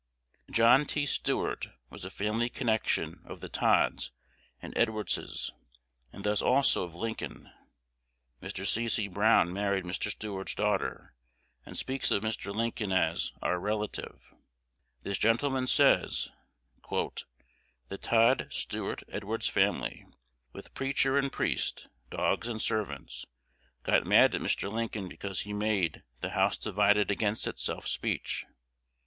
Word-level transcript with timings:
'"John 0.49 0.87
T. 0.87 1.05
Stuart 1.05 1.67
was 1.91 2.03
a 2.03 2.09
family 2.09 2.49
connection 2.49 3.21
of 3.23 3.39
the 3.39 3.49
Todds 3.49 4.09
and 4.59 4.73
Edwardses, 4.75 5.51
and 6.11 6.23
thus 6.23 6.41
also 6.41 6.81
of 6.83 6.95
Lincoln. 6.95 7.51
Mr. 8.41 8.65
C. 8.65 8.89
C. 8.89 9.07
Brown 9.07 9.53
married 9.53 9.83
Mr. 9.83 10.09
Stuart's 10.09 10.55
daughter, 10.55 11.13
and 11.67 11.77
speaks 11.77 12.09
of 12.09 12.23
Mr. 12.23 12.51
Lincoln 12.51 12.91
as 12.91 13.31
"our 13.43 13.59
relative." 13.59 14.33
This 15.03 15.19
gentleman 15.19 15.67
says, 15.67 16.29
"The 16.89 17.99
Todd 18.01 18.47
Stuart 18.49 19.03
Edwards 19.07 19.47
family, 19.49 20.07
with 20.51 20.73
preacher 20.73 21.15
and 21.19 21.31
priest, 21.31 21.89
dogs 22.09 22.47
and 22.47 22.59
servants, 22.59 23.27
got 23.83 24.07
mad 24.07 24.33
at 24.33 24.41
Mr. 24.41 24.73
Lincoln 24.73 25.07
because 25.07 25.41
he 25.41 25.53
made 25.53 26.01
'The 26.21 26.31
House 26.31 26.57
divided 26.57 27.11
against 27.11 27.45
itself 27.45 27.87
Speech.' 27.87 28.47